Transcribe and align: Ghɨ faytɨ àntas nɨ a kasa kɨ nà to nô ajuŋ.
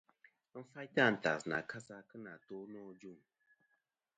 Ghɨ 0.51 0.59
faytɨ 0.71 0.99
àntas 1.07 1.41
nɨ 1.47 1.53
a 1.59 1.61
kasa 1.69 1.95
kɨ 2.09 2.15
nà 2.23 2.31
to 2.47 2.55
nô 2.71 2.79
ajuŋ. 2.91 3.17